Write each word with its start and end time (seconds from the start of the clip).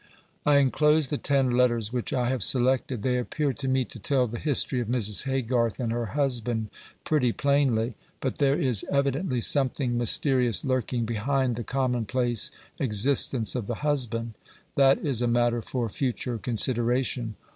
I 0.47 0.57
enclose 0.57 1.09
the 1.09 1.19
ten 1.19 1.51
letters 1.51 1.93
which 1.93 2.11
I 2.11 2.27
have 2.29 2.41
selected. 2.41 3.03
They 3.03 3.19
appear 3.19 3.53
to 3.53 3.67
me 3.67 3.85
to 3.85 3.99
tell 3.99 4.25
the 4.25 4.39
history 4.39 4.79
of 4.79 4.87
Mrs. 4.87 5.25
Haygarth 5.25 5.79
and 5.79 5.91
her 5.91 6.07
husband 6.17 6.71
pretty 7.03 7.31
plainly; 7.31 7.93
but 8.19 8.39
there 8.39 8.59
is 8.59 8.83
evidently 8.89 9.41
something 9.41 9.99
mysterious 9.99 10.65
lurking 10.65 11.05
behind 11.05 11.55
the 11.55 11.63
commonplace 11.63 12.49
existence 12.79 13.53
of 13.53 13.67
the 13.67 13.85
husband. 13.85 14.33
That 14.75 14.97
is 15.05 15.21
a 15.21 15.27
matter 15.27 15.61
for 15.61 15.87
future 15.87 16.39
consideration. 16.39 17.35